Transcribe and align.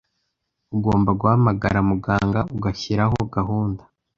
Ugomba 0.75 1.11
guhamagara 1.19 1.77
muganga 1.89 2.39
ugashyiraho 2.55 3.17
gahunda. 3.35 3.83